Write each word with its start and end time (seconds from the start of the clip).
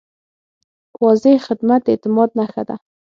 واضح 1.03 1.35
خدمت 1.47 1.81
د 1.83 1.87
اعتماد 1.93 2.29
نښه 2.39 2.63
ده. 2.69 2.75